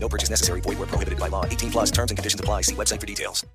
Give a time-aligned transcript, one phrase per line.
[0.00, 0.60] No purchase necessary.
[0.60, 1.44] Void where prohibited by law.
[1.44, 2.62] 18 plus terms and conditions apply.
[2.62, 3.46] See website for details.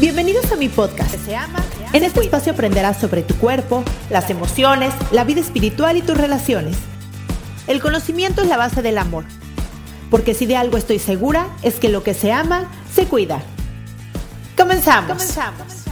[0.00, 1.14] Bienvenidos a mi podcast.
[1.92, 6.76] En este espacio aprenderás sobre tu cuerpo, las emociones, la vida espiritual y tus relaciones.
[7.68, 9.24] El conocimiento es la base del amor.
[10.10, 13.40] Porque si de algo estoy segura, es que lo que se ama, se cuida.
[14.56, 15.12] Comenzamos.
[15.12, 15.83] Comenzamos.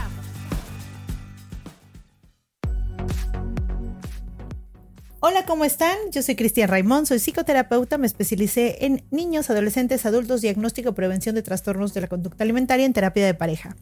[5.24, 5.96] Hola, ¿cómo están?
[6.10, 11.36] Yo soy Cristian Raimond, soy psicoterapeuta, me especialicé en niños, adolescentes, adultos, diagnóstico y prevención
[11.36, 13.76] de trastornos de la conducta alimentaria en terapia de pareja.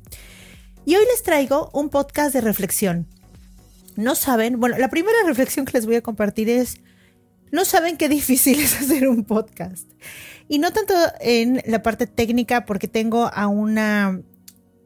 [0.85, 3.07] Y hoy les traigo un podcast de reflexión.
[3.97, 6.77] No saben, bueno, la primera reflexión que les voy a compartir es,
[7.51, 9.89] no saben qué difícil es hacer un podcast.
[10.47, 14.21] Y no tanto en la parte técnica, porque tengo a una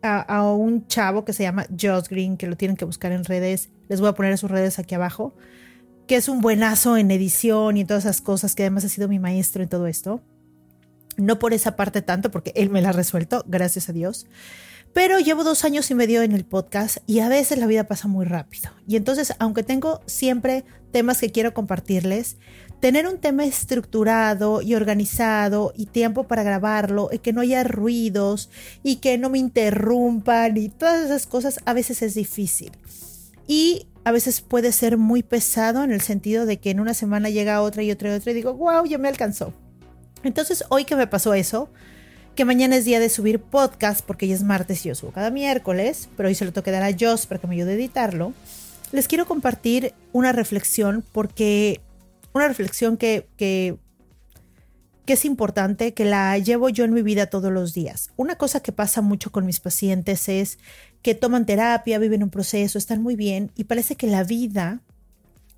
[0.03, 3.25] a, a, un chavo que se llama Josh Green, que lo tienen que buscar en
[3.25, 3.71] redes.
[3.89, 5.35] Les voy a poner sus redes aquí abajo
[6.07, 9.09] que es un buenazo en edición y en todas esas cosas, que además ha sido
[9.09, 10.21] mi maestro en todo esto.
[11.17, 14.27] No por esa parte tanto, porque él me la ha resuelto, gracias a Dios.
[14.93, 18.07] Pero llevo dos años y medio en el podcast y a veces la vida pasa
[18.07, 18.71] muy rápido.
[18.87, 22.37] Y entonces, aunque tengo siempre temas que quiero compartirles,
[22.79, 28.51] tener un tema estructurado y organizado y tiempo para grabarlo y que no haya ruidos
[28.85, 32.71] y que no me interrumpan y todas esas cosas a veces es difícil.
[33.49, 37.31] Y a veces puede ser muy pesado en el sentido de que en una semana
[37.31, 39.53] llega otra y otra y otra y digo, wow, ya me alcanzó.
[40.23, 41.71] Entonces, hoy que me pasó eso,
[42.35, 45.31] que mañana es día de subir podcast porque ya es martes y yo subo cada
[45.31, 47.75] miércoles, pero hoy se lo tengo que dar a Joss para que me ayude a
[47.75, 48.35] editarlo,
[48.93, 51.81] les quiero compartir una reflexión porque
[52.33, 53.77] una reflexión que, que,
[55.07, 58.11] que es importante, que la llevo yo en mi vida todos los días.
[58.17, 60.59] Una cosa que pasa mucho con mis pacientes es
[61.05, 64.81] que toman terapia, viven un proceso, están muy bien y parece que la vida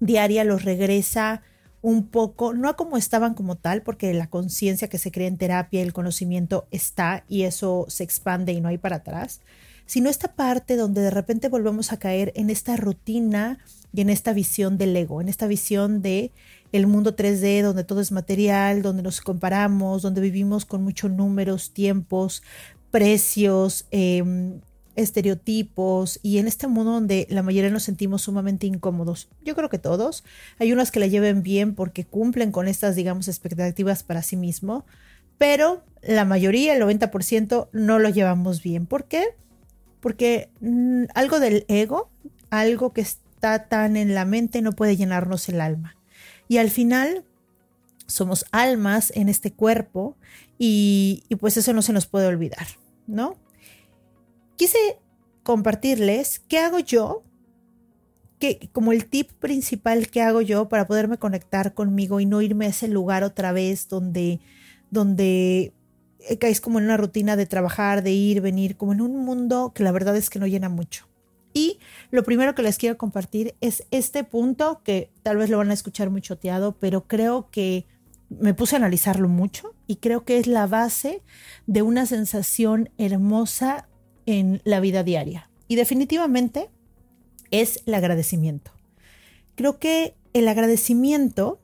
[0.01, 1.41] diaria los regresa
[1.83, 5.39] un poco, no a como estaban como tal, porque la conciencia que se crea en
[5.39, 9.41] terapia, el conocimiento está y eso se expande y no hay para atrás,
[9.87, 13.61] sino esta parte donde de repente volvemos a caer en esta rutina
[13.95, 16.33] y en esta visión del ego, en esta visión de
[16.73, 21.71] el mundo 3D donde todo es material, donde nos comparamos, donde vivimos con muchos números,
[21.71, 22.43] tiempos,
[22.91, 24.25] precios, eh,
[24.97, 29.29] estereotipos y en este mundo donde la mayoría nos sentimos sumamente incómodos.
[29.45, 30.25] Yo creo que todos.
[30.59, 34.85] Hay unos que la lleven bien porque cumplen con estas, digamos, expectativas para sí mismo,
[35.39, 38.87] pero la mayoría, el 90%, no lo llevamos bien.
[38.87, 39.25] ¿Por qué?
[40.01, 42.11] Porque mmm, algo del ego,
[42.51, 45.97] algo que está tan en la mente, no puede llenarnos el alma.
[46.49, 47.25] Y al final
[48.07, 50.17] somos almas en este cuerpo
[50.59, 52.67] y, y pues eso no se nos puede olvidar,
[53.07, 53.37] ¿no?
[54.57, 54.99] Quise
[55.43, 57.23] compartirles qué hago yo,
[58.39, 62.67] que, como el tip principal que hago yo para poderme conectar conmigo y no irme
[62.67, 64.41] a ese lugar otra vez donde,
[64.91, 65.73] donde
[66.41, 69.85] caes como en una rutina de trabajar, de ir, venir, como en un mundo que
[69.85, 71.07] la verdad es que no llena mucho.
[71.55, 71.79] Y
[72.11, 75.75] lo primero que les quiero compartir es este punto que tal vez lo van a
[75.75, 77.87] escuchar muy choteado, pero creo que
[78.29, 81.23] me puse a analizarlo mucho y creo que es la base
[81.67, 83.89] de una sensación hermosa
[84.27, 85.49] en la vida diaria.
[85.69, 86.69] Y definitivamente
[87.51, 88.73] es el agradecimiento.
[89.55, 91.59] Creo que el agradecimiento,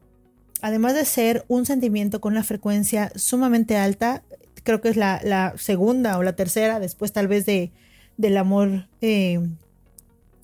[0.62, 4.22] además de ser un sentimiento con una frecuencia sumamente alta,
[4.62, 7.72] creo que es la, segunda o la tercera, después tal vez de,
[8.16, 9.40] del amor eh,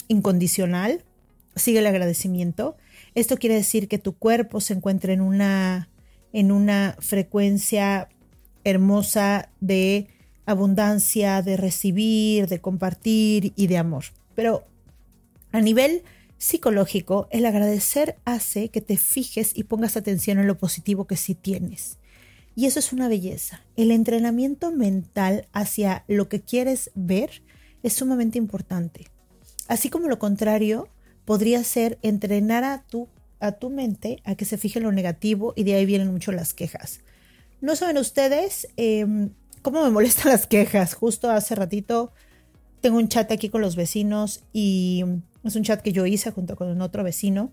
[0.08, 1.04] incondicional,
[1.56, 2.76] sigue el agradecimiento.
[3.14, 5.88] Esto quiere decir que tu cuerpo se encuentra en una,
[6.32, 8.08] en una frecuencia
[8.64, 10.08] hermosa de
[10.48, 14.04] abundancia, de recibir, de compartir y de amor.
[14.34, 14.65] Pero
[15.53, 16.03] a nivel
[16.39, 21.34] psicológico, el agradecer hace que te fijes y pongas atención en lo positivo que sí
[21.34, 21.98] tienes.
[22.56, 23.60] Y eso es una belleza.
[23.77, 27.42] El entrenamiento mental hacia lo que quieres ver
[27.83, 29.06] es sumamente importante.
[29.68, 30.89] Así como lo contrario,
[31.27, 33.06] podría ser entrenar a tu,
[33.39, 36.33] a tu mente a que se fije en lo negativo y de ahí vienen mucho
[36.33, 37.00] las quejas.
[37.60, 39.28] No saben ustedes, eh,
[39.63, 40.95] cómo me molestan las quejas.
[40.95, 42.13] Justo hace ratito
[42.81, 45.05] tengo un chat aquí con los vecinos y
[45.45, 47.53] es un chat que yo hice junto con otro vecino.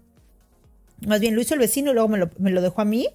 [1.06, 3.08] Más bien lo hizo el vecino y luego me lo, dejó a mí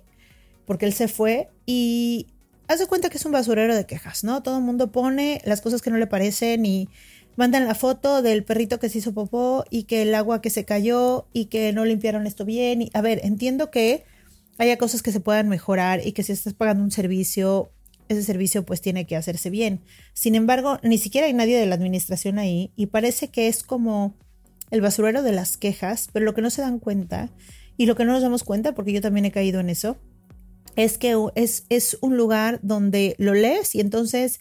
[0.67, 2.27] porque él se fue y
[2.69, 4.43] haz de cuenta que es un basurero de quejas, ¿no?
[4.43, 6.89] Todo el mundo pone las cosas que no le parecen y
[7.37, 10.65] mandan la foto del perrito que se hizo popó y que el agua que se
[10.65, 12.83] cayó y que no limpiaron esto bien.
[12.83, 14.05] Y, a ver, entiendo que
[14.59, 17.71] haya cosas que se puedan mejorar y que si estás pagando un servicio,
[18.13, 19.81] ese servicio pues tiene que hacerse bien.
[20.13, 24.15] Sin embargo, ni siquiera hay nadie de la administración ahí y parece que es como
[24.71, 27.31] el basurero de las quejas, pero lo que no se dan cuenta
[27.77, 29.97] y lo que no nos damos cuenta, porque yo también he caído en eso,
[30.77, 34.41] es que es, es un lugar donde lo lees y entonces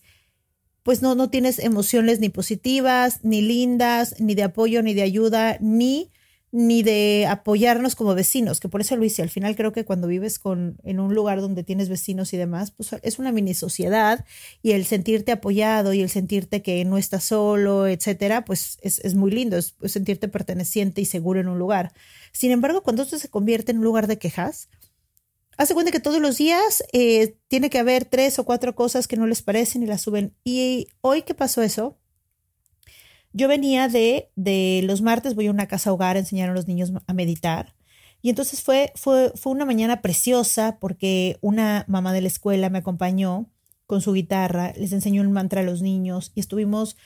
[0.84, 5.58] pues no, no tienes emociones ni positivas, ni lindas, ni de apoyo, ni de ayuda,
[5.60, 6.12] ni,
[6.52, 9.22] ni de apoyarnos como vecinos, que por eso lo hice.
[9.22, 12.72] Al final creo que cuando vives con, en un lugar donde tienes vecinos y demás,
[12.72, 14.26] pues es una mini sociedad
[14.64, 19.16] y el sentirte apoyado y el sentirte que no estás solo, etcétera, pues es, es
[19.16, 21.94] muy lindo, es, sentirte perteneciente y seguro en un lugar.
[22.32, 24.70] Sin embargo, cuando esto se convierte en un lugar de quejas,
[25.60, 29.18] Hace cuenta que todos los días eh, tiene que haber tres o cuatro cosas que
[29.18, 30.34] no les parecen y las suben.
[30.46, 31.99] Y hoy que pasó eso,
[33.34, 36.68] yo venía de, de los martes, voy a una casa hogar a enseñar a los
[36.68, 37.76] niños a meditar.
[38.22, 42.80] Y entonces fue, fue, fue una mañana preciosa porque una mamá de la escuela me
[42.80, 43.50] acompañó
[43.86, 46.98] con su guitarra, les enseñó un mantra a los niños y estuvimos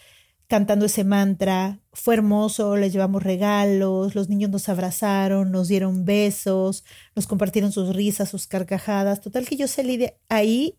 [0.48, 1.80] cantando ese mantra.
[1.94, 6.84] Fue hermoso, les llevamos regalos, los niños nos abrazaron, nos dieron besos,
[7.16, 9.22] nos compartieron sus risas, sus carcajadas.
[9.22, 10.78] Total que yo salí de ahí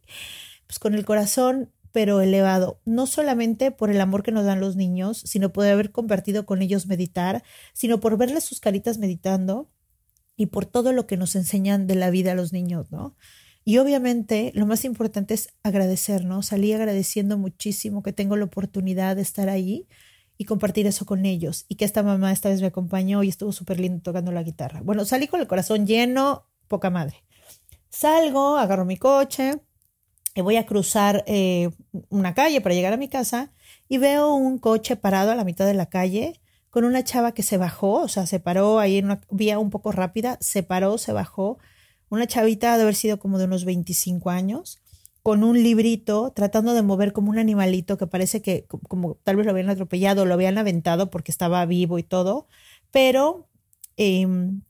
[0.66, 4.74] pues con el corazón pero elevado, no solamente por el amor que nos dan los
[4.74, 9.70] niños, sino por haber compartido con ellos meditar, sino por verles sus caritas meditando
[10.36, 13.14] y por todo lo que nos enseñan de la vida a los niños, ¿no?
[13.64, 16.42] Y obviamente lo más importante es agradecer, ¿no?
[16.42, 19.86] Salí agradeciendo muchísimo que tengo la oportunidad de estar ahí
[20.36, 21.64] y compartir eso con ellos.
[21.68, 24.80] Y que esta mamá esta vez me acompañó y estuvo súper lindo tocando la guitarra.
[24.82, 27.22] Bueno, salí con el corazón lleno, poca madre.
[27.88, 29.60] Salgo, agarro mi coche,
[30.42, 31.70] voy a cruzar eh,
[32.08, 33.52] una calle para llegar a mi casa
[33.88, 36.40] y veo un coche parado a la mitad de la calle
[36.74, 39.70] con una chava que se bajó, o sea, se paró ahí en una vía un
[39.70, 41.58] poco rápida, se paró, se bajó.
[42.08, 44.82] Una chavita de haber sido como de unos 25 años,
[45.22, 49.46] con un librito, tratando de mover como un animalito que parece que como, tal vez
[49.46, 52.48] lo habían atropellado, lo habían aventado porque estaba vivo y todo,
[52.90, 53.48] pero
[53.96, 54.62] em,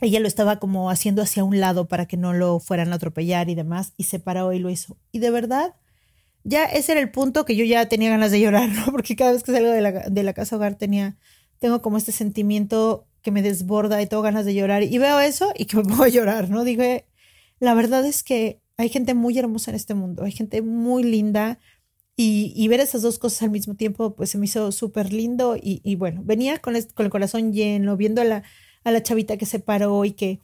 [0.00, 3.50] ella lo estaba como haciendo hacia un lado para que no lo fueran a atropellar
[3.50, 4.96] y demás, y se paró y lo hizo.
[5.12, 5.74] Y de verdad,
[6.44, 8.86] ya ese era el punto que yo ya tenía ganas de llorar, ¿no?
[8.92, 11.16] Porque cada vez que salgo de la, de la casa hogar tenía,
[11.58, 14.82] tengo como este sentimiento que me desborda y tengo ganas de llorar.
[14.82, 16.64] Y veo eso y que me pongo a llorar, ¿no?
[16.64, 17.06] Dije,
[17.58, 21.58] la verdad es que hay gente muy hermosa en este mundo, hay gente muy linda.
[22.20, 25.54] Y, ver esas dos cosas al mismo tiempo, pues se me hizo súper lindo.
[25.56, 28.42] Y, bueno, venía con el, con el, corazón lleno, viendo la,
[28.84, 30.40] a la chavita que se paró y que,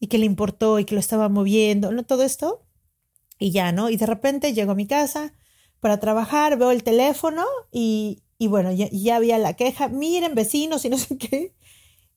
[0.00, 2.04] y que le importó y que lo estaba moviendo, ¿no?
[2.04, 2.66] Todo esto.
[3.38, 3.90] Y ya, ¿no?
[3.90, 5.32] Y de repente llego a mi casa
[5.80, 10.84] para trabajar, veo el teléfono y, y bueno, ya, ya había la queja, miren vecinos
[10.84, 11.54] y no sé qué.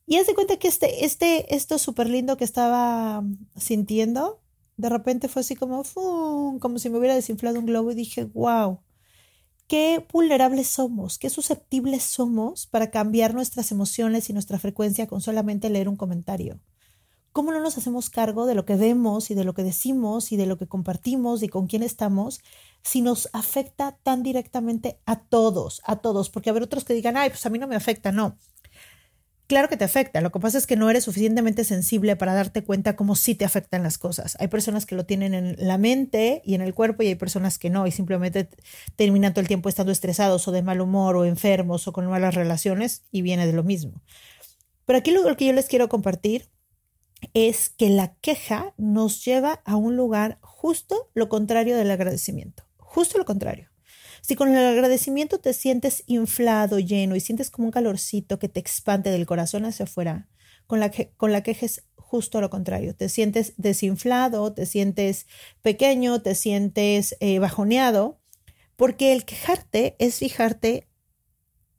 [0.06, 3.24] Y hace cuenta que este, este, esto súper lindo que estaba
[3.58, 4.42] sintiendo,
[4.78, 5.84] de repente fue así como,
[6.62, 8.80] como si me hubiera desinflado un globo y dije, wow,
[9.68, 15.70] qué vulnerables somos, qué susceptibles somos para cambiar nuestras emociones y nuestra frecuencia con solamente
[15.70, 16.60] leer un comentario.
[17.34, 20.38] ¿Cómo no nos hacemos cargo de lo que vemos y de lo que decimos y
[20.38, 22.40] de lo que compartimos y con quién estamos
[22.82, 26.32] si nos afecta tan directamente a todos, a todos?
[26.32, 28.38] Porque haber otros que digan, ay, pues a mí no me afecta, no.
[29.48, 32.66] Claro que te afecta, lo que pasa es que no eres suficientemente sensible para darte
[32.66, 34.36] cuenta cómo sí te afectan las cosas.
[34.42, 37.58] Hay personas que lo tienen en la mente y en el cuerpo y hay personas
[37.58, 38.50] que no y simplemente
[38.98, 42.36] terminan todo el tiempo estando estresados o de mal humor o enfermos o con malas
[42.36, 44.02] relaciones y viene de lo mismo.
[44.86, 46.50] Pero aquí lo que yo les quiero compartir
[47.34, 53.18] es que la queja nos lleva a un lugar justo lo contrario del agradecimiento, justo
[53.18, 53.70] lo contrario.
[54.28, 58.60] Si con el agradecimiento te sientes inflado, lleno y sientes como un calorcito que te
[58.60, 60.28] expande del corazón hacia afuera,
[60.66, 62.94] con la, que, con la es justo lo contrario.
[62.94, 65.28] Te sientes desinflado, te sientes
[65.62, 68.20] pequeño, te sientes eh, bajoneado,
[68.76, 70.90] porque el quejarte es fijarte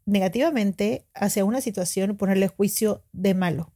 [0.06, 3.74] negativamente hacia una situación, ponerle juicio de malo.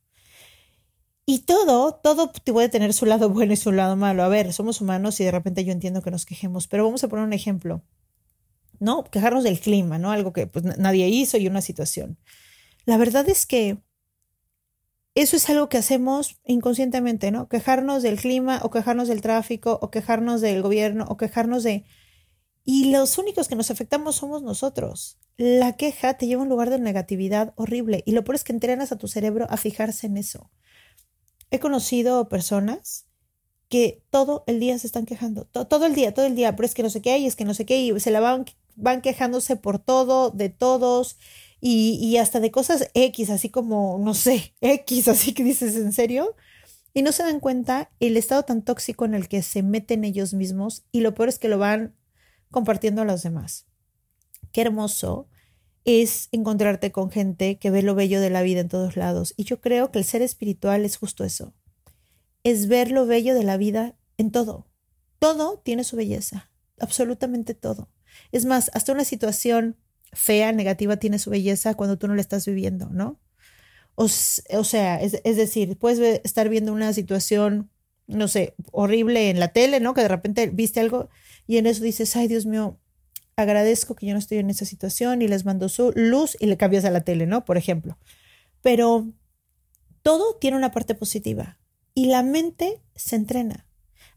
[1.27, 4.23] Y todo, todo puede tener su lado bueno y su lado malo.
[4.23, 7.09] A ver, somos humanos y de repente yo entiendo que nos quejemos, pero vamos a
[7.09, 7.83] poner un ejemplo.
[8.83, 9.05] ¿No?
[9.05, 10.11] Quejarnos del clima, ¿no?
[10.11, 12.19] Algo que pues, nadie hizo y una situación.
[12.85, 13.79] La verdad es que
[15.15, 17.49] eso es algo que hacemos inconscientemente, ¿no?
[17.49, 21.85] Quejarnos del clima o quejarnos del tráfico o quejarnos del gobierno o quejarnos de...
[22.65, 25.19] Y los únicos que nos afectamos somos nosotros.
[25.37, 28.53] La queja te lleva a un lugar de negatividad horrible y lo peor es que
[28.53, 30.51] entrenas a tu cerebro a fijarse en eso.
[31.51, 33.07] He conocido personas
[33.69, 36.75] que todo el día se están quejando, todo el día, todo el día, pero es
[36.75, 38.21] que no sé qué, y es que no sé qué, y se la
[38.77, 41.19] van quejándose por todo, de todos,
[41.61, 45.93] y, y hasta de cosas X, así como, no sé, X, así que dices, ¿en
[45.93, 46.37] serio?
[46.95, 50.35] Y no se dan cuenta el estado tan tóxico en el que se meten ellos
[50.35, 51.97] mismos y lo peor es que lo van
[52.51, 53.67] compartiendo a los demás.
[54.53, 55.29] Qué hermoso
[55.85, 59.33] es encontrarte con gente que ve lo bello de la vida en todos lados.
[59.37, 61.55] Y yo creo que el ser espiritual es justo eso
[62.45, 64.67] es ver lo bello de la vida en todo.
[65.19, 66.51] Todo tiene su belleza,
[66.81, 67.89] absolutamente todo.
[68.33, 69.77] Es más, hasta una situación
[70.13, 73.19] fea, negativa, tiene su belleza cuando tú no la estás viviendo, ¿no?
[73.95, 77.71] O, sea, es, es, decir, puedes estar viendo una situación,
[78.07, 79.95] no sé, horrible en la tele, ¿no?
[79.95, 81.11] Que de repente viste algo
[81.47, 82.79] y en eso dices, ay Dios mío,
[83.37, 86.57] agradezco que yo no estoy en esa situación y les mando su luz y le
[86.57, 87.45] cambias a la tele, ¿no?
[87.45, 87.99] Por ejemplo.
[88.63, 89.13] Pero
[90.03, 91.59] todo tiene una parte positiva.
[91.95, 93.67] Y la mente se entrena.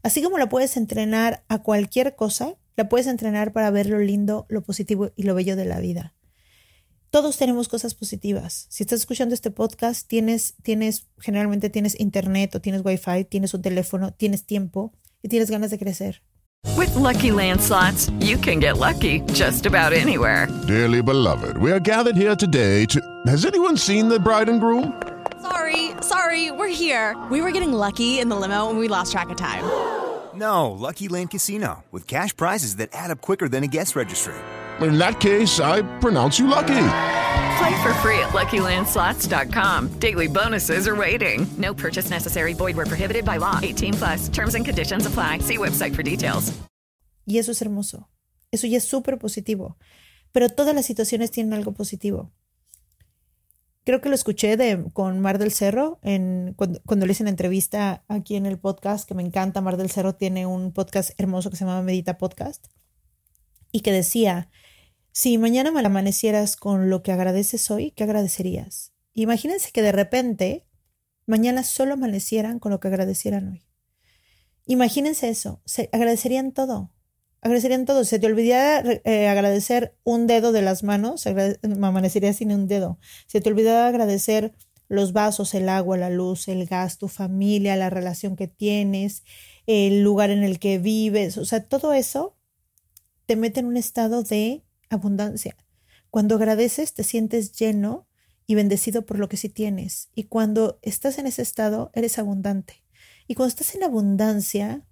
[0.02, 4.46] Así como la puedes entrenar a cualquier cosa, la puedes entrenar para ver lo lindo,
[4.48, 6.14] lo positivo y lo bello de la vida.
[7.10, 8.66] Todos tenemos cosas positivas.
[8.68, 13.62] Si estás escuchando este podcast, tienes, tienes, generalmente tienes internet o tienes wifi, tienes un
[13.62, 14.92] teléfono, tienes tiempo
[15.22, 16.22] y tienes ganas de crecer.
[16.76, 20.48] With lucky landslots, you can get lucky just about anywhere.
[20.66, 23.00] Dearly beloved, we are gathered here today to.
[23.26, 24.92] Has anyone seen the bride and groom?
[25.40, 27.16] Sorry, sorry, we're here.
[27.30, 29.64] We were getting lucky in the limo and we lost track of time.
[30.36, 34.34] No, Lucky Land Casino, with cash prizes that add up quicker than a guest registry.
[34.80, 36.88] In that case, I pronounce you lucky.
[37.58, 39.98] Play for free at LuckyLandSlots.com.
[39.98, 41.46] Daily bonuses are waiting.
[41.56, 42.52] No purchase necessary.
[42.52, 43.58] Void where prohibited by law.
[43.62, 44.28] 18 plus.
[44.28, 45.38] Terms and conditions apply.
[45.38, 46.52] See website for details.
[47.26, 48.08] Y eso es hermoso.
[48.52, 49.76] Eso ya es súper positivo.
[50.32, 52.30] Pero todas las situaciones tienen algo positivo.
[53.86, 58.04] Creo que lo escuché de, con Mar del Cerro en, cuando, le hice una entrevista
[58.08, 59.60] aquí en el podcast, que me encanta.
[59.60, 62.66] Mar del Cerro tiene un podcast hermoso que se llama Medita Podcast
[63.70, 64.50] y que decía,
[65.12, 68.92] si mañana amanecieras con lo que agradeces hoy, ¿qué agradecerías?
[69.14, 70.66] Imagínense que de repente
[71.24, 73.68] mañana solo amanecieran con lo que agradecieran hoy.
[74.66, 76.90] Imagínense eso, se agradecerían todo
[77.46, 78.04] agradecerían todo.
[78.04, 82.98] Se te olvidara eh, agradecer un dedo de las manos, amanecería sin un dedo.
[83.26, 84.54] Se te olvidara agradecer
[84.88, 89.24] los vasos, el agua, la luz, el gas, tu familia, la relación que tienes,
[89.66, 91.38] el lugar en el que vives.
[91.38, 92.36] O sea, todo eso
[93.26, 95.56] te mete en un estado de abundancia.
[96.10, 98.08] Cuando agradeces, te sientes lleno
[98.46, 100.08] y bendecido por lo que sí tienes.
[100.14, 102.84] Y cuando estás en ese estado, eres abundante.
[103.26, 104.86] Y cuando estás en abundancia,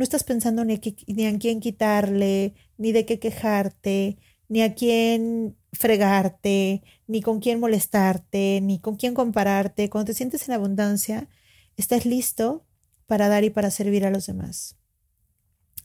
[0.00, 4.16] no estás pensando ni, a, ni a quién quitarle, ni de qué quejarte,
[4.48, 9.90] ni a quién fregarte, ni con quién molestarte, ni con quién compararte.
[9.90, 11.28] Cuando te sientes en abundancia,
[11.76, 12.64] estás listo
[13.04, 14.78] para dar y para servir a los demás.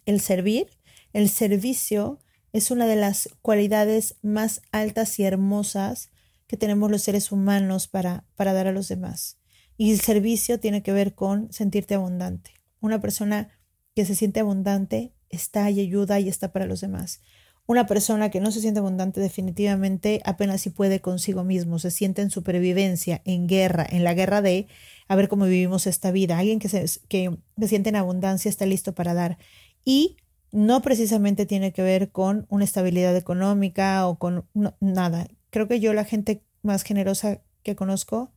[0.06, 0.70] El servir,
[1.12, 2.20] el servicio,
[2.54, 6.10] es una de las cualidades más altas y hermosas
[6.48, 9.40] que tenemos los seres humanos para, para dar a los demás.
[9.76, 12.52] Y el servicio tiene que ver con sentirte abundante.
[12.80, 13.50] Una persona
[13.96, 17.22] que se siente abundante está y ayuda y está para los demás.
[17.68, 22.22] Una persona que no se siente abundante definitivamente apenas si puede consigo mismo, se siente
[22.22, 24.68] en supervivencia, en guerra, en la guerra de
[25.08, 26.38] a ver cómo vivimos esta vida.
[26.38, 27.36] Alguien que se, que
[27.66, 29.40] siente en abundancia está listo para dar.
[29.84, 30.18] Y
[30.52, 34.48] no precisamente tiene que ver con una estabilidad económica o con
[34.80, 35.28] nada.
[35.50, 38.32] Creo que yo la gente más generosa que conozco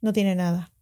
[0.00, 0.72] no tiene nada.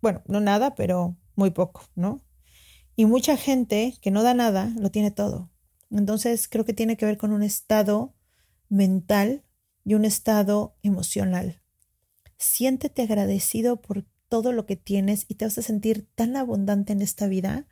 [0.00, 2.24] Bueno, no nada, pero muy poco, ¿no?
[2.96, 5.50] Y mucha gente que no da nada lo tiene todo.
[5.90, 8.14] Entonces creo que tiene que ver con un estado
[8.68, 9.44] mental
[9.84, 11.62] y un estado emocional.
[12.38, 17.02] Siéntete agradecido por todo lo que tienes y te vas a sentir tan abundante en
[17.02, 17.66] esta vida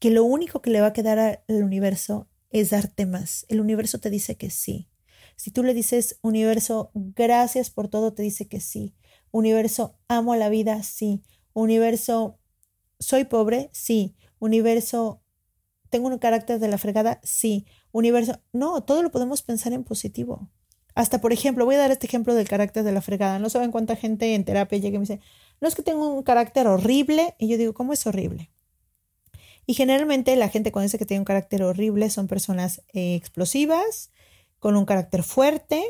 [0.00, 3.46] que lo único que le va a quedar al universo es darte más.
[3.48, 4.88] El universo te dice que sí.
[5.36, 8.96] Si tú le dices, universo, gracias por todo, te dice que sí.
[9.30, 11.22] Universo, amo la vida, sí.
[11.52, 12.39] Universo,
[13.00, 13.70] ¿Soy pobre?
[13.72, 14.14] Sí.
[14.38, 15.22] Universo,
[15.88, 17.20] ¿tengo un carácter de la fregada?
[17.24, 17.66] Sí.
[17.90, 20.48] Universo, no, todo lo podemos pensar en positivo.
[20.94, 23.38] Hasta, por ejemplo, voy a dar este ejemplo del carácter de la fregada.
[23.38, 25.20] No saben cuánta gente en terapia llega y me dice,
[25.60, 27.34] no es que tengo un carácter horrible.
[27.38, 28.50] Y yo digo, ¿cómo es horrible?
[29.66, 34.10] Y generalmente la gente cuando dice que tiene un carácter horrible son personas eh, explosivas,
[34.58, 35.82] con un carácter fuerte,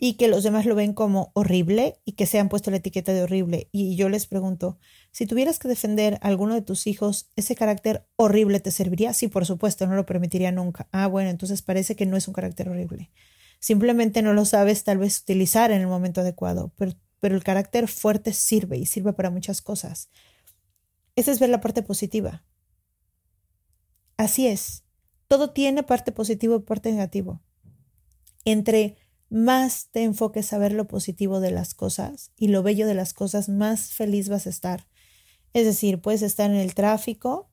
[0.00, 3.12] y que los demás lo ven como horrible y que se han puesto la etiqueta
[3.12, 3.68] de horrible.
[3.72, 4.78] Y yo les pregunto,
[5.10, 9.12] si tuvieras que defender a alguno de tus hijos, ¿ese carácter horrible te serviría?
[9.12, 10.88] Sí, por supuesto, no lo permitiría nunca.
[10.92, 13.10] Ah, bueno, entonces parece que no es un carácter horrible.
[13.58, 17.88] Simplemente no lo sabes tal vez utilizar en el momento adecuado, pero, pero el carácter
[17.88, 20.10] fuerte sirve y sirve para muchas cosas.
[21.16, 22.44] Esa es ver la parte positiva.
[24.16, 24.84] Así es.
[25.26, 27.42] Todo tiene parte positiva y parte negativa.
[28.44, 28.96] Entre
[29.30, 33.12] más te enfoques a ver lo positivo de las cosas y lo bello de las
[33.12, 34.86] cosas, más feliz vas a estar.
[35.52, 37.50] Es decir, puedes estar en el tráfico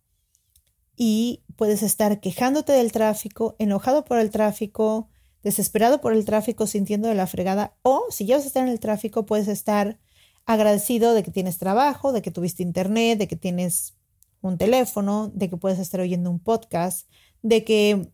[0.96, 5.10] y puedes estar quejándote del tráfico, enojado por el tráfico,
[5.44, 8.70] desesperado por el tráfico, sintiendo de la fregada, o si ya vas a estar en
[8.70, 10.00] el tráfico, puedes estar
[10.46, 13.96] agradecido de que tienes trabajo, de que tuviste internet, de que tienes
[14.42, 17.10] un teléfono, de que puedes estar oyendo un podcast,
[17.42, 18.12] de que,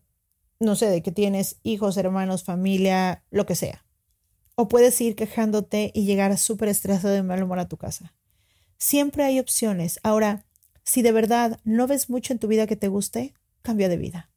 [0.62, 3.84] no sé, de que tienes hijos, hermanos, familia, lo que sea.
[4.54, 8.14] O puedes ir quejándote y llegar súper estresado de mal humor a tu casa.
[8.78, 9.98] Siempre hay opciones.
[10.02, 10.46] Ahora,
[10.84, 14.30] si de verdad no ves mucho en tu vida que te guste, cambia de vida.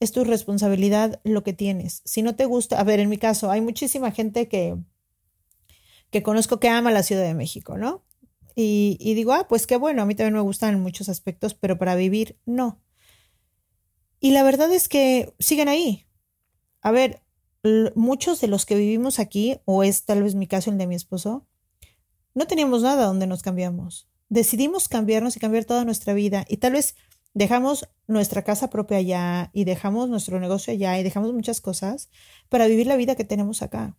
[0.00, 2.02] Es tu responsabilidad lo que tienes.
[2.04, 4.76] Si no te gusta, a ver, en mi caso, hay muchísima gente que,
[6.10, 8.04] que conozco que ama la Ciudad de México, ¿no?
[8.56, 11.54] Y, y digo, ah, pues qué bueno, a mí también me gustan en muchos aspectos,
[11.54, 12.80] pero para vivir, no.
[14.22, 16.06] Y la verdad es que siguen ahí.
[16.80, 17.22] A ver,
[17.94, 20.94] muchos de los que vivimos aquí, o es tal vez mi caso el de mi
[20.94, 21.46] esposo,
[22.32, 26.72] no teníamos nada donde nos cambiamos decidimos cambiarnos y cambiar toda nuestra vida y tal
[26.72, 26.96] vez
[27.34, 32.08] dejamos nuestra casa propia allá y dejamos nuestro negocio allá y dejamos muchas cosas
[32.48, 33.94] para vivir la vida que tenemos acá.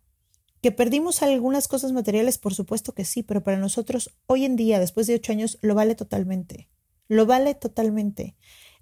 [0.60, 4.80] Que perdimos algunas cosas materiales, por supuesto que sí, pero para nosotros hoy en día,
[4.80, 6.68] después de ocho años, lo vale totalmente.
[7.06, 8.34] Lo vale totalmente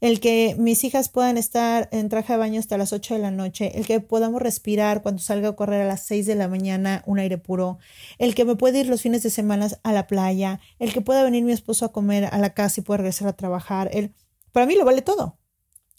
[0.03, 3.31] el que mis hijas puedan estar en traje de baño hasta las 8 de la
[3.31, 7.05] noche, el que podamos respirar cuando salga a correr a las 6 de la mañana
[7.07, 7.79] un aire puro,
[8.19, 11.23] el que me pueda ir los fines de semana a la playa, el que pueda
[11.23, 14.13] venir mi esposo a comer a la casa y pueda regresar a trabajar, el...
[14.51, 15.39] para mí lo vale todo.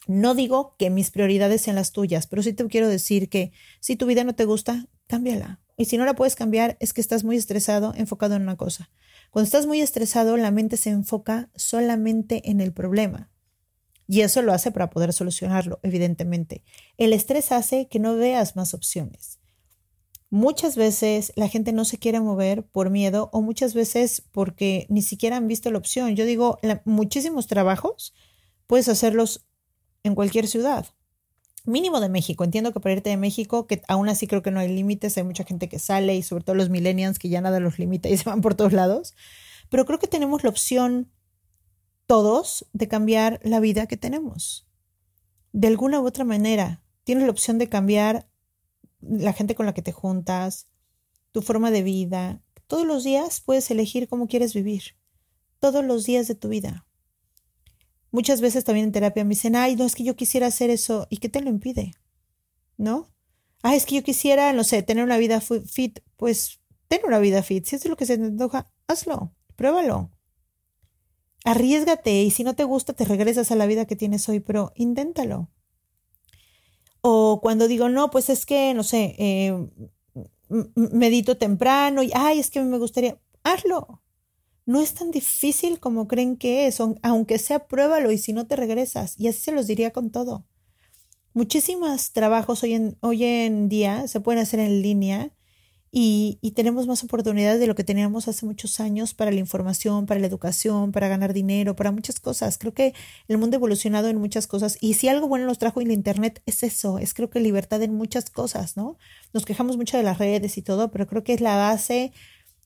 [0.05, 3.95] No digo que mis prioridades sean las tuyas, pero sí te quiero decir que si
[3.95, 5.61] tu vida no te gusta, cámbiala.
[5.77, 8.91] Y si no la puedes cambiar, es que estás muy estresado, enfocado en una cosa.
[9.31, 13.32] Cuando estás muy estresado, la mente se enfoca solamente en el problema.
[14.07, 16.63] Y eso lo hace para poder solucionarlo, evidentemente.
[16.97, 19.39] El estrés hace que no veas más opciones.
[20.29, 25.03] Muchas veces la gente no se quiere mover por miedo o muchas veces porque ni
[25.03, 26.15] siquiera han visto la opción.
[26.15, 28.15] Yo digo, muchísimos trabajos
[28.65, 29.45] puedes hacerlos
[30.01, 30.87] en cualquier ciudad.
[31.65, 32.43] Mínimo de México.
[32.43, 35.23] Entiendo que para irte de México, que aún así creo que no hay límites, hay
[35.23, 38.17] mucha gente que sale y sobre todo los millennials que ya nada los limita y
[38.17, 39.13] se van por todos lados.
[39.69, 41.11] Pero creo que tenemos la opción
[42.13, 44.67] todos de cambiar la vida que tenemos.
[45.51, 48.29] De alguna u otra manera, tienes la opción de cambiar
[49.01, 50.67] la gente con la que te juntas,
[51.31, 52.43] tu forma de vida.
[52.67, 54.95] Todos los días puedes elegir cómo quieres vivir.
[55.57, 56.85] Todos los días de tu vida.
[58.11, 61.07] Muchas veces también en terapia me dicen, ay, no, es que yo quisiera hacer eso.
[61.09, 61.95] ¿Y qué te lo impide?
[62.77, 63.11] ¿No?
[63.63, 65.99] Ah, es que yo quisiera, no sé, tener una vida fit.
[66.17, 67.65] Pues ten una vida fit.
[67.65, 70.11] Si es lo que se te antoja, hazlo, pruébalo
[71.43, 74.71] arriesgate y si no te gusta te regresas a la vida que tienes hoy, pero
[74.75, 75.49] inténtalo.
[77.01, 79.69] O cuando digo, no, pues es que, no sé, eh,
[80.75, 84.01] medito temprano y, ay, es que me gustaría, hazlo.
[84.65, 88.55] No es tan difícil como creen que es, aunque sea pruébalo y si no te
[88.55, 89.19] regresas.
[89.19, 90.45] Y así se los diría con todo.
[91.33, 95.31] Muchísimos trabajos hoy en, hoy en día se pueden hacer en línea
[95.95, 100.19] y, tenemos más oportunidades de lo que teníamos hace muchos años para la información, para
[100.19, 102.57] la educación, para ganar dinero, para muchas cosas.
[102.57, 102.95] Creo que
[103.27, 106.41] el mundo ha evolucionado en muchas cosas y si algo bueno nos trajo el Internet
[106.47, 108.97] es eso, es creo que libertad en muchas cosas, ¿no?
[109.33, 112.11] Nos quejamos mucho de las redes y todo, pero creo que es la base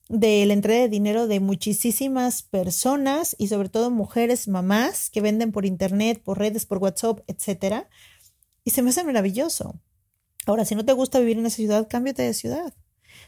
[0.08, 5.52] de la entrega de dinero de muchísimas personas y sobre todo mujeres, mamás que venden
[5.52, 7.90] por Internet, por redes, por WhatsApp, etcétera.
[8.64, 9.78] Y se me hace maravilloso.
[10.46, 12.72] Ahora, si no te gusta vivir en esa ciudad, cámbiate de ciudad.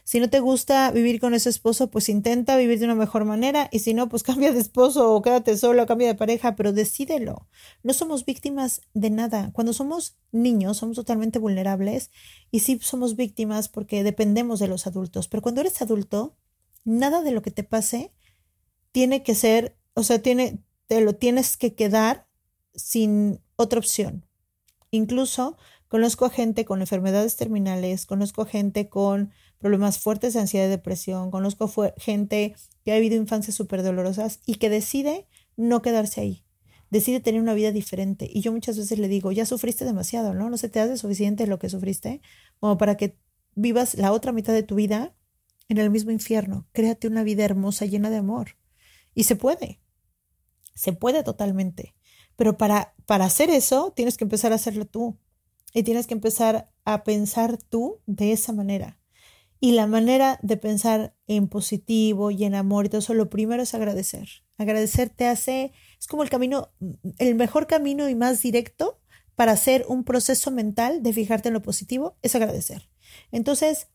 [0.03, 3.69] Si no te gusta vivir con ese esposo, pues intenta vivir de una mejor manera
[3.71, 7.47] y si no, pues cambia de esposo o quédate solo, cambia de pareja, pero decídelo.
[7.83, 9.51] No somos víctimas de nada.
[9.53, 12.11] Cuando somos niños somos totalmente vulnerables
[12.51, 16.35] y sí somos víctimas porque dependemos de los adultos, pero cuando eres adulto,
[16.83, 18.11] nada de lo que te pase
[18.91, 22.27] tiene que ser, o sea, tiene, te lo tienes que quedar
[22.73, 24.25] sin otra opción.
[24.91, 30.65] Incluso conozco a gente con enfermedades terminales, conozco a gente con problemas fuertes de ansiedad
[30.65, 36.19] y depresión, conozco gente que ha vivido infancias súper dolorosas y que decide no quedarse
[36.19, 36.45] ahí,
[36.89, 38.27] decide tener una vida diferente.
[38.29, 40.49] Y yo muchas veces le digo, ya sufriste demasiado, ¿no?
[40.49, 42.21] No se te hace suficiente lo que sufriste
[42.59, 43.17] como para que
[43.53, 45.15] vivas la otra mitad de tu vida
[45.69, 46.67] en el mismo infierno.
[46.73, 48.57] Créate una vida hermosa, llena de amor.
[49.13, 49.79] Y se puede,
[50.73, 51.95] se puede totalmente.
[52.35, 55.19] Pero para, para hacer eso, tienes que empezar a hacerlo tú.
[55.73, 59.00] Y tienes que empezar a pensar tú de esa manera
[59.63, 63.61] Y la manera de pensar en positivo y en amor y todo eso, lo primero
[63.61, 64.27] es agradecer.
[64.57, 66.71] Agradecer te hace, es como el camino,
[67.19, 68.99] el mejor camino y más directo
[69.35, 72.89] para hacer un proceso mental de fijarte en lo positivo, es agradecer.
[73.31, 73.87] Entonces,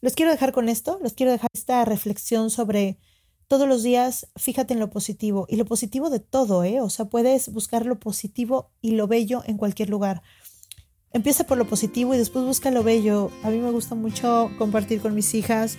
[0.00, 2.98] los quiero dejar con esto, los quiero dejar esta reflexión sobre
[3.48, 6.80] todos los días, fíjate en lo positivo y lo positivo de todo, ¿eh?
[6.80, 10.22] O sea, puedes buscar lo positivo y lo bello en cualquier lugar.
[11.12, 13.32] Empieza por lo positivo y después busca lo bello.
[13.42, 15.76] A mí me gusta mucho compartir con mis hijas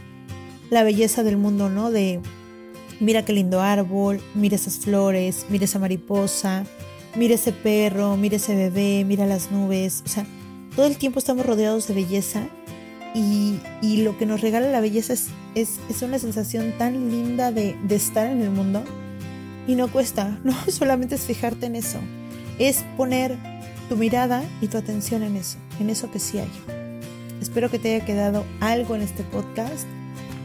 [0.69, 1.89] la belleza del mundo, ¿no?
[1.89, 2.19] De
[2.99, 6.65] mira qué lindo árbol, mira esas flores, mira esa mariposa,
[7.15, 10.03] mira ese perro, mira ese bebé, mira las nubes.
[10.05, 10.25] O sea,
[10.75, 12.49] todo el tiempo estamos rodeados de belleza
[13.15, 13.57] y,
[14.03, 18.27] lo que nos regala la belleza es, es, una sensación tan linda de, de, estar
[18.27, 18.83] en el mundo
[19.65, 21.99] y no cuesta, no solamente es fijarte en eso,
[22.59, 23.37] es poner
[23.91, 26.49] tu mirada y tu atención en eso, en eso que sí hay.
[27.41, 29.85] Espero que te haya quedado algo en este podcast,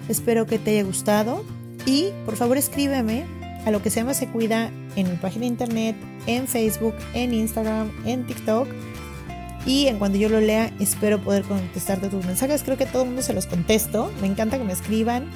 [0.09, 1.44] espero que te haya gustado
[1.85, 3.24] y por favor escríbeme
[3.64, 7.35] a lo que se llama Se Cuida en mi página de internet, en Facebook, en
[7.35, 8.66] Instagram, en TikTok
[9.64, 12.64] y en cuanto yo lo lea, espero poder contestarte tus mensajes.
[12.64, 14.12] Creo que todo el mundo se los contesto.
[14.20, 15.30] Me encanta que me escriban.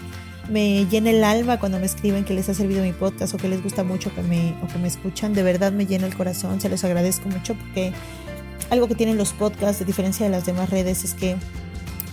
[0.51, 3.49] Me llena el alma cuando me escriben que les ha servido mi podcast o que
[3.49, 5.33] les gusta mucho que me, o que me escuchan.
[5.33, 6.61] De verdad me llena el corazón.
[6.61, 7.93] Se los agradezco mucho porque
[8.69, 11.37] algo que tienen los podcasts, de diferencia de las demás redes, es que,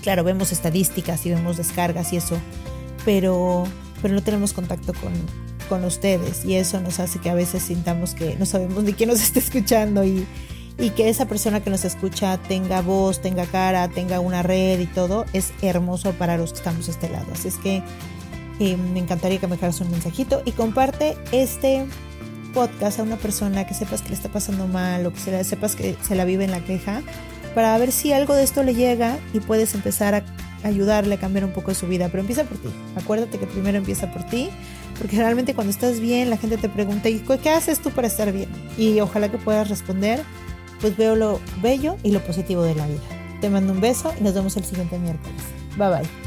[0.04, 2.38] claro, vemos estadísticas y vemos descargas y eso,
[3.06, 3.63] pero,
[4.02, 5.13] pero no tenemos contacto con,
[5.67, 9.10] con ustedes y eso nos hace que a veces sintamos que no sabemos ni quién
[9.10, 10.28] nos está escuchando y
[10.80, 14.86] y que esa persona que nos escucha tenga voz, tenga cara, tenga una red y
[14.86, 17.26] todo, es hermoso para los que estamos a este lado.
[17.34, 17.82] Así es que
[18.60, 21.86] me encantaría que me dejaras un mensajito y comparte este
[22.54, 25.76] podcast a una persona que sepas que le está pasando mal o que se sepas
[25.76, 27.04] que se la vive en la queja
[27.54, 30.24] para ver si algo de esto le llega y puedes empezar a
[30.63, 32.10] ayudarle a cambiar un poco su vida.
[32.10, 32.70] Pero empieza por ti.
[32.96, 34.50] Acuérdate que primero empieza por ti,
[34.98, 38.32] porque generalmente cuando estás bien la gente te pregunta, ¿y qué haces tú para estar
[38.32, 38.50] bien?
[38.78, 40.22] Y ojalá que puedas responder
[40.82, 43.02] pues veo lo bello y lo positivo de la vida.
[43.41, 45.41] Te mando un beso y nos vemos el siguiente miércoles.
[45.78, 46.27] Bye bye.